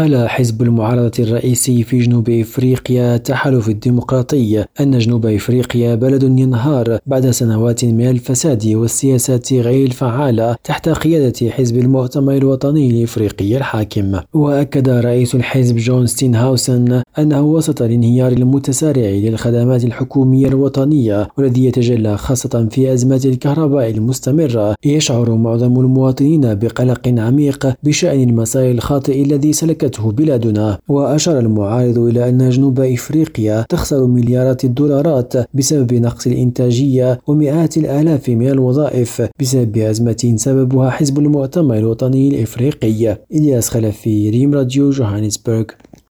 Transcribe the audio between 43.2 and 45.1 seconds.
إلياس خلفي ريم راديو